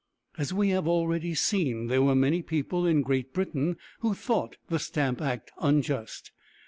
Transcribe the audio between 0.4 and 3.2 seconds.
we have already seen, there were many people in